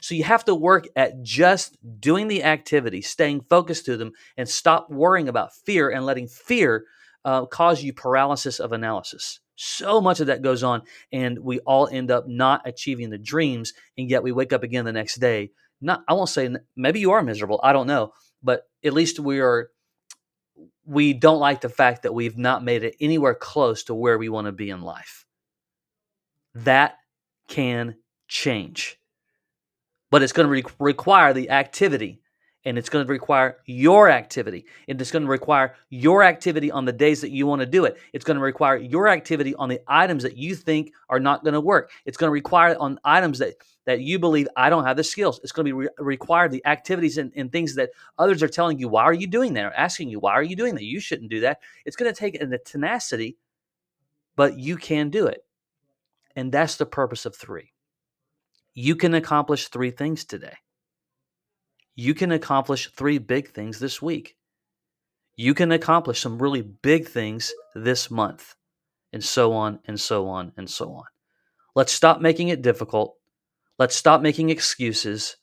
So 0.00 0.14
you 0.14 0.24
have 0.24 0.44
to 0.44 0.54
work 0.54 0.86
at 0.94 1.22
just 1.22 1.76
doing 2.00 2.28
the 2.28 2.44
activity, 2.44 3.02
staying 3.02 3.46
focused 3.48 3.86
to 3.86 3.96
them, 3.96 4.12
and 4.36 4.48
stop 4.48 4.90
worrying 4.90 5.28
about 5.28 5.54
fear 5.54 5.90
and 5.90 6.06
letting 6.06 6.28
fear 6.28 6.84
uh, 7.24 7.46
cause 7.46 7.82
you 7.82 7.92
paralysis 7.92 8.60
of 8.60 8.72
analysis. 8.72 9.40
So 9.56 10.00
much 10.00 10.20
of 10.20 10.28
that 10.28 10.42
goes 10.42 10.62
on, 10.62 10.82
and 11.12 11.40
we 11.40 11.58
all 11.60 11.88
end 11.90 12.12
up 12.12 12.28
not 12.28 12.62
achieving 12.64 13.10
the 13.10 13.18
dreams, 13.18 13.72
and 13.96 14.08
yet 14.08 14.22
we 14.22 14.30
wake 14.30 14.52
up 14.52 14.62
again 14.62 14.84
the 14.84 14.92
next 14.92 15.16
day. 15.16 15.50
Not, 15.80 16.04
I 16.08 16.14
won't 16.14 16.28
say 16.28 16.54
maybe 16.76 17.00
you 17.00 17.12
are 17.12 17.22
miserable. 17.22 17.60
I 17.62 17.72
don't 17.72 17.86
know, 17.86 18.12
but 18.42 18.64
at 18.84 18.92
least 18.92 19.20
we 19.20 19.40
are. 19.40 19.70
We 20.84 21.12
don't 21.12 21.38
like 21.40 21.60
the 21.60 21.68
fact 21.68 22.02
that 22.04 22.14
we've 22.14 22.38
not 22.38 22.64
made 22.64 22.82
it 22.82 22.96
anywhere 23.00 23.34
close 23.34 23.84
to 23.84 23.94
where 23.94 24.18
we 24.18 24.30
want 24.30 24.46
to 24.46 24.52
be 24.52 24.70
in 24.70 24.82
life. 24.82 25.26
That 26.54 26.96
can 27.48 27.96
change 28.28 28.98
but 30.10 30.22
it's 30.22 30.32
going 30.32 30.46
to 30.46 30.50
re- 30.50 30.64
require 30.78 31.32
the 31.32 31.50
activity 31.50 32.20
and 32.68 32.76
it's 32.76 32.90
going 32.90 33.06
to 33.06 33.10
require 33.10 33.56
your 33.64 34.10
activity. 34.10 34.66
And 34.88 35.00
it's 35.00 35.10
going 35.10 35.22
to 35.22 35.28
require 35.28 35.74
your 35.88 36.22
activity 36.22 36.70
on 36.70 36.84
the 36.84 36.92
days 36.92 37.22
that 37.22 37.30
you 37.30 37.46
want 37.46 37.60
to 37.60 37.66
do 37.66 37.86
it. 37.86 37.96
It's 38.12 38.26
going 38.26 38.36
to 38.36 38.42
require 38.42 38.76
your 38.76 39.08
activity 39.08 39.54
on 39.54 39.70
the 39.70 39.80
items 39.88 40.22
that 40.22 40.36
you 40.36 40.54
think 40.54 40.92
are 41.08 41.18
not 41.18 41.44
going 41.44 41.54
to 41.54 41.62
work. 41.62 41.90
It's 42.04 42.18
going 42.18 42.28
to 42.28 42.32
require 42.32 42.76
on 42.78 43.00
items 43.04 43.38
that 43.38 43.54
that 43.86 44.02
you 44.02 44.18
believe 44.18 44.48
I 44.54 44.68
don't 44.68 44.84
have 44.84 44.98
the 44.98 45.04
skills. 45.04 45.40
It's 45.42 45.50
going 45.50 45.64
to 45.64 45.70
be 45.70 45.72
re- 45.72 45.88
require 45.98 46.46
the 46.46 46.64
activities 46.66 47.16
and, 47.16 47.32
and 47.34 47.50
things 47.50 47.74
that 47.76 47.88
others 48.18 48.42
are 48.42 48.48
telling 48.48 48.78
you, 48.78 48.86
why 48.86 49.04
are 49.04 49.14
you 49.14 49.26
doing 49.26 49.54
that? 49.54 49.64
Or 49.64 49.72
asking 49.72 50.10
you, 50.10 50.20
why 50.20 50.32
are 50.32 50.42
you 50.42 50.56
doing 50.56 50.74
that? 50.74 50.84
You 50.84 51.00
shouldn't 51.00 51.30
do 51.30 51.40
that. 51.40 51.60
It's 51.86 51.96
going 51.96 52.12
to 52.12 52.18
take 52.18 52.34
a 52.34 52.58
tenacity, 52.58 53.38
but 54.36 54.58
you 54.58 54.76
can 54.76 55.08
do 55.08 55.26
it. 55.26 55.42
And 56.36 56.52
that's 56.52 56.76
the 56.76 56.84
purpose 56.84 57.24
of 57.24 57.34
three. 57.34 57.72
You 58.74 58.94
can 58.94 59.14
accomplish 59.14 59.68
three 59.68 59.90
things 59.90 60.26
today 60.26 60.58
you 61.98 62.14
can 62.14 62.30
accomplish 62.30 62.88
three 62.92 63.18
big 63.18 63.50
things 63.50 63.80
this 63.80 64.00
week. 64.00 64.36
You 65.34 65.52
can 65.52 65.72
accomplish 65.72 66.20
some 66.20 66.40
really 66.40 66.62
big 66.62 67.08
things 67.08 67.52
this 67.74 68.08
month, 68.08 68.54
and 69.12 69.22
so 69.22 69.52
on 69.52 69.80
and 69.84 69.98
so 69.98 70.28
on 70.28 70.52
and 70.56 70.70
so 70.70 70.92
on. 70.92 71.02
Let's 71.74 71.90
stop 71.90 72.20
making 72.20 72.48
it 72.48 72.62
difficult. 72.62 73.16
Let's 73.80 73.96
stop 73.96 74.22
making 74.22 74.50
excuses. 74.50 75.36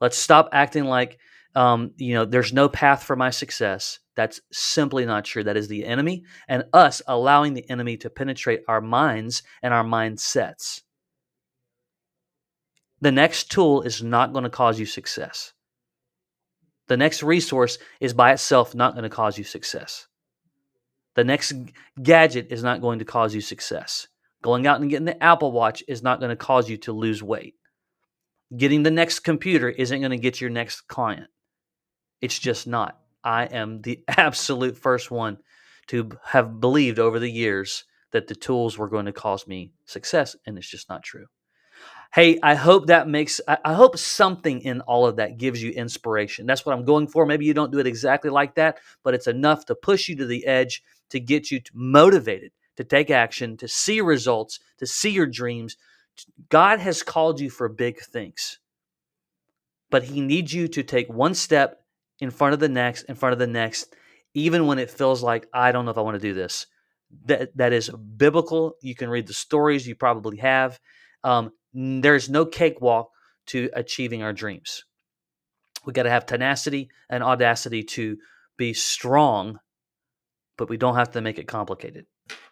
Let's 0.00 0.18
stop 0.18 0.48
acting 0.50 0.86
like 0.86 1.20
um, 1.54 1.92
you 1.96 2.14
know 2.14 2.24
there's 2.24 2.52
no 2.52 2.68
path 2.68 3.04
for 3.04 3.14
my 3.14 3.30
success. 3.30 4.00
That's 4.16 4.40
simply 4.50 5.06
not 5.06 5.24
true. 5.24 5.44
That 5.44 5.56
is 5.56 5.68
the 5.68 5.84
enemy 5.84 6.24
and 6.48 6.64
us 6.72 7.00
allowing 7.06 7.54
the 7.54 7.70
enemy 7.70 7.96
to 7.98 8.10
penetrate 8.10 8.62
our 8.66 8.80
minds 8.80 9.44
and 9.62 9.72
our 9.72 9.84
mindsets. 9.84 10.80
The 13.00 13.12
next 13.12 13.52
tool 13.52 13.82
is 13.82 14.02
not 14.02 14.32
going 14.32 14.42
to 14.44 14.50
cause 14.50 14.80
you 14.80 14.86
success. 14.86 15.52
The 16.88 16.96
next 16.96 17.22
resource 17.22 17.78
is 18.00 18.14
by 18.14 18.32
itself 18.32 18.74
not 18.74 18.94
going 18.94 19.04
to 19.04 19.08
cause 19.08 19.38
you 19.38 19.44
success. 19.44 20.06
The 21.14 21.24
next 21.24 21.52
gadget 22.02 22.48
is 22.50 22.62
not 22.62 22.80
going 22.80 22.98
to 22.98 23.04
cause 23.04 23.34
you 23.34 23.40
success. 23.40 24.08
Going 24.42 24.66
out 24.66 24.80
and 24.80 24.90
getting 24.90 25.04
the 25.04 25.22
Apple 25.22 25.52
Watch 25.52 25.84
is 25.86 26.02
not 26.02 26.18
going 26.18 26.30
to 26.30 26.36
cause 26.36 26.68
you 26.68 26.76
to 26.78 26.92
lose 26.92 27.22
weight. 27.22 27.54
Getting 28.56 28.82
the 28.82 28.90
next 28.90 29.20
computer 29.20 29.68
isn't 29.68 30.00
going 30.00 30.10
to 30.10 30.16
get 30.16 30.40
your 30.40 30.50
next 30.50 30.82
client. 30.82 31.28
It's 32.20 32.38
just 32.38 32.66
not. 32.66 32.98
I 33.22 33.44
am 33.44 33.82
the 33.82 34.02
absolute 34.08 34.76
first 34.76 35.10
one 35.10 35.38
to 35.88 36.10
have 36.24 36.60
believed 36.60 36.98
over 36.98 37.18
the 37.18 37.30
years 37.30 37.84
that 38.12 38.26
the 38.26 38.34
tools 38.34 38.76
were 38.76 38.88
going 38.88 39.06
to 39.06 39.12
cause 39.12 39.46
me 39.46 39.72
success, 39.86 40.36
and 40.46 40.58
it's 40.58 40.68
just 40.68 40.88
not 40.88 41.02
true. 41.02 41.26
Hey, 42.14 42.38
I 42.42 42.54
hope 42.54 42.88
that 42.88 43.08
makes, 43.08 43.40
I 43.48 43.72
hope 43.72 43.96
something 43.96 44.60
in 44.60 44.82
all 44.82 45.06
of 45.06 45.16
that 45.16 45.38
gives 45.38 45.62
you 45.62 45.70
inspiration. 45.70 46.44
That's 46.44 46.66
what 46.66 46.74
I'm 46.76 46.84
going 46.84 47.06
for. 47.06 47.24
Maybe 47.24 47.46
you 47.46 47.54
don't 47.54 47.72
do 47.72 47.78
it 47.78 47.86
exactly 47.86 48.30
like 48.30 48.54
that, 48.56 48.80
but 49.02 49.14
it's 49.14 49.26
enough 49.26 49.64
to 49.66 49.74
push 49.74 50.08
you 50.08 50.16
to 50.16 50.26
the 50.26 50.46
edge 50.46 50.82
to 51.08 51.18
get 51.18 51.50
you 51.50 51.60
motivated 51.72 52.52
to 52.76 52.84
take 52.84 53.10
action, 53.10 53.56
to 53.58 53.68
see 53.68 54.00
results, 54.00 54.60
to 54.78 54.86
see 54.86 55.10
your 55.10 55.26
dreams. 55.26 55.76
God 56.48 56.80
has 56.80 57.02
called 57.02 57.40
you 57.40 57.50
for 57.50 57.68
big 57.68 58.00
things, 58.00 58.58
but 59.90 60.04
He 60.04 60.20
needs 60.20 60.52
you 60.52 60.68
to 60.68 60.82
take 60.82 61.08
one 61.08 61.34
step 61.34 61.82
in 62.20 62.30
front 62.30 62.54
of 62.54 62.60
the 62.60 62.68
next, 62.68 63.04
in 63.04 63.14
front 63.14 63.32
of 63.32 63.38
the 63.38 63.46
next, 63.46 63.94
even 64.34 64.66
when 64.66 64.78
it 64.78 64.90
feels 64.90 65.22
like, 65.22 65.46
I 65.52 65.72
don't 65.72 65.84
know 65.84 65.90
if 65.90 65.98
I 65.98 66.02
want 66.02 66.14
to 66.16 66.28
do 66.28 66.34
this. 66.34 66.66
That, 67.26 67.56
that 67.56 67.72
is 67.72 67.90
biblical. 67.90 68.76
You 68.80 68.94
can 68.94 69.10
read 69.10 69.26
the 69.26 69.34
stories, 69.34 69.86
you 69.86 69.94
probably 69.94 70.38
have. 70.38 70.78
Um, 71.24 71.52
there's 71.72 72.28
no 72.28 72.44
cakewalk 72.46 73.10
to 73.46 73.70
achieving 73.74 74.22
our 74.22 74.32
dreams. 74.32 74.84
We 75.84 75.92
got 75.92 76.04
to 76.04 76.10
have 76.10 76.26
tenacity 76.26 76.90
and 77.10 77.22
audacity 77.22 77.82
to 77.82 78.18
be 78.56 78.72
strong, 78.72 79.58
but 80.56 80.68
we 80.68 80.76
don't 80.76 80.94
have 80.96 81.12
to 81.12 81.20
make 81.20 81.38
it 81.38 81.48
complicated. 81.48 82.06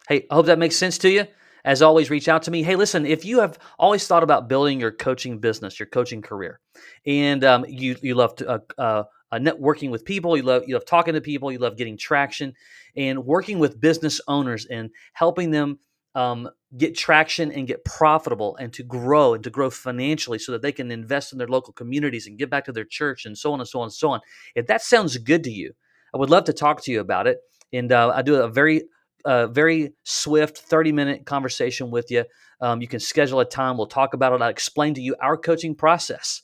Hey, 0.09 0.27
I 0.31 0.35
hope 0.35 0.47
that 0.47 0.59
makes 0.59 0.77
sense 0.77 0.99
to 0.99 1.11
you. 1.11 1.27
As 1.65 1.83
always, 1.83 2.09
reach 2.09 2.29
out 2.29 2.45
to 2.45 2.51
me. 2.51 2.63
Hey, 2.63 2.75
listen, 2.75 3.05
if 3.05 3.25
you 3.25 3.41
have 3.41 3.59
always 3.79 4.07
thought 4.07 4.23
about 4.23 4.49
building 4.49 4.81
your 4.81 4.91
coaching 4.91 5.39
business, 5.39 5.79
your 5.79 5.87
coaching 5.87 6.23
career, 6.23 6.59
and 7.05 7.45
um, 7.45 7.67
you 7.69 7.97
you 8.01 8.15
love 8.15 8.35
to, 8.37 8.49
uh, 8.49 8.59
uh, 8.79 9.03
uh, 9.31 9.39
networking 9.39 9.91
with 9.91 10.07
people, 10.07 10.39
you 10.39 10.43
love 10.43 10.65
you 10.67 10.75
love 10.75 10.87
talking 10.87 11.13
to 11.13 11.21
people, 11.21 11.53
you 11.53 11.59
love 11.59 11.77
getting 11.77 11.99
traction, 11.99 12.55
and 12.97 13.27
working 13.27 13.59
with 13.59 13.79
business 13.79 14.23
owners 14.27 14.65
and 14.65 14.91
helping 15.13 15.51
them 15.51 15.79
um, 16.15 16.49
get 16.77 16.97
traction 16.97 17.53
and 17.53 17.67
get 17.67 17.85
profitable 17.85 18.57
and 18.57 18.73
to 18.73 18.83
grow 18.83 19.35
and 19.35 19.45
to 19.45 19.51
grow 19.51 19.71
financially 19.71 20.39
so 20.39 20.53
that 20.53 20.63
they 20.63 20.73
can 20.73 20.91
invest 20.91 21.33
in 21.33 21.39
their 21.39 21.49
local 21.49 21.73
communities 21.73 22.27
and 22.27 22.39
give 22.39 22.51
back 22.51 22.65
to 22.65 22.73
their 22.73 22.85
church 22.85 23.27
and 23.27 23.37
so 23.37 23.53
on 23.53 23.61
and 23.61 23.69
so 23.69 23.81
on 23.81 23.85
and 23.85 23.93
so 23.93 24.11
on. 24.11 24.21
If 24.55 24.67
that 24.67 24.83
sounds 24.83 25.17
good 25.19 25.45
to 25.45 25.51
you, 25.51 25.73
I 26.15 26.19
would 26.19 26.31
love 26.31 26.45
to 26.45 26.53
talk 26.53 26.83
to 26.85 26.93
you 26.93 27.01
about 27.01 27.27
it. 27.27 27.39
And 27.73 27.93
uh, 27.93 28.13
I 28.15 28.23
do 28.23 28.37
a 28.37 28.49
very, 28.49 28.83
very 29.25 29.93
swift 30.05 30.59
30 30.59 30.93
minute 30.93 31.27
conversation 31.27 31.91
with 31.91 32.11
you. 32.11 32.25
Um, 32.61 32.81
you 32.81 32.89
can 32.89 33.01
schedule 33.01 33.41
a 33.41 33.45
time. 33.45 33.77
We'll 33.77 33.87
talk 33.87 34.15
about 34.15 34.33
it. 34.33 34.43
I'll 34.43 34.49
explain 34.49 34.95
to 34.95 35.01
you 35.01 35.17
our 35.21 35.37
coaching 35.37 35.75
process. 35.75 36.43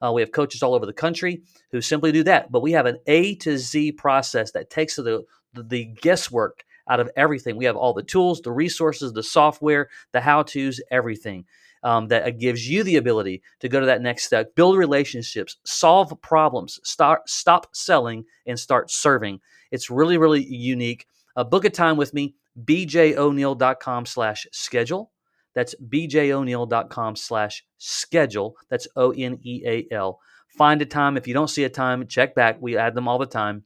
Uh, 0.00 0.12
we 0.12 0.22
have 0.22 0.32
coaches 0.32 0.62
all 0.62 0.74
over 0.74 0.86
the 0.86 0.92
country 0.92 1.42
who 1.72 1.80
simply 1.80 2.12
do 2.12 2.22
that. 2.22 2.52
But 2.52 2.62
we 2.62 2.72
have 2.72 2.86
an 2.86 2.98
A 3.06 3.34
to 3.36 3.58
Z 3.58 3.92
process 3.92 4.52
that 4.52 4.70
takes 4.70 4.96
the, 4.96 5.24
the, 5.54 5.62
the 5.62 5.84
guesswork 6.00 6.64
out 6.88 7.00
of 7.00 7.10
everything. 7.16 7.56
We 7.56 7.64
have 7.64 7.76
all 7.76 7.92
the 7.92 8.02
tools, 8.02 8.40
the 8.40 8.52
resources, 8.52 9.12
the 9.12 9.22
software, 9.22 9.88
the 10.12 10.20
how 10.20 10.42
to's, 10.42 10.80
everything. 10.90 11.44
Um, 11.84 12.08
that 12.08 12.40
gives 12.40 12.68
you 12.68 12.82
the 12.82 12.96
ability 12.96 13.40
to 13.60 13.68
go 13.68 13.78
to 13.78 13.86
that 13.86 14.02
next 14.02 14.24
step, 14.24 14.56
build 14.56 14.76
relationships, 14.76 15.58
solve 15.64 16.12
problems, 16.22 16.80
start 16.82 17.28
stop 17.28 17.68
selling 17.72 18.24
and 18.48 18.58
start 18.58 18.90
serving. 18.90 19.40
It's 19.70 19.88
really 19.88 20.18
really 20.18 20.44
unique. 20.44 21.06
Uh, 21.36 21.44
book 21.44 21.64
a 21.64 21.70
time 21.70 21.96
with 21.96 22.12
me, 22.12 22.34
bjoneal.com 22.64 24.06
slash 24.06 24.44
schedule. 24.50 25.12
That's 25.54 25.76
bjoneal.com 25.88 27.16
slash 27.16 27.64
schedule. 27.78 28.56
That's 28.68 28.88
O 28.96 29.12
N 29.12 29.38
E 29.42 29.62
A 29.64 29.94
L. 29.94 30.20
Find 30.48 30.82
a 30.82 30.86
time. 30.86 31.16
If 31.16 31.28
you 31.28 31.34
don't 31.34 31.48
see 31.48 31.64
a 31.64 31.68
time, 31.68 32.06
check 32.08 32.34
back. 32.34 32.58
We 32.60 32.76
add 32.76 32.94
them 32.94 33.06
all 33.06 33.18
the 33.18 33.26
time. 33.26 33.64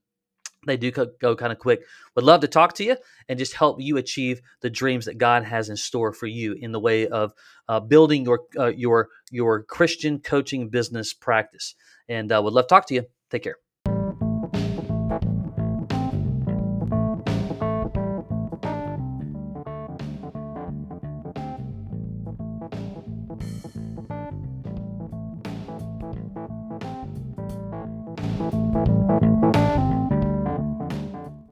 They 0.66 0.76
do 0.76 0.90
go 0.92 1.34
kind 1.34 1.52
of 1.52 1.58
quick. 1.58 1.82
Would 2.14 2.24
love 2.24 2.40
to 2.42 2.48
talk 2.48 2.74
to 2.74 2.84
you 2.84 2.96
and 3.28 3.38
just 3.38 3.54
help 3.54 3.80
you 3.80 3.96
achieve 3.96 4.42
the 4.60 4.70
dreams 4.70 5.06
that 5.06 5.18
God 5.18 5.44
has 5.44 5.68
in 5.68 5.76
store 5.76 6.12
for 6.12 6.26
you 6.26 6.52
in 6.52 6.72
the 6.72 6.80
way 6.80 7.08
of 7.08 7.32
uh, 7.68 7.80
building 7.80 8.24
your 8.24 8.40
uh, 8.58 8.68
your 8.68 9.08
your 9.30 9.64
Christian 9.64 10.20
coaching 10.20 10.68
business 10.68 11.14
practice. 11.14 11.74
And 12.08 12.30
uh, 12.30 12.40
would 12.42 12.52
love 12.52 12.66
to 12.66 12.68
talk 12.68 12.86
to 12.88 12.94
you. 12.94 13.06
Take 13.30 13.42
care. 13.42 13.61